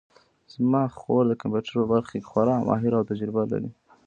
[0.53, 3.69] زما خور د کمپیوټر په برخه کې خورا ماهره او تجربه لري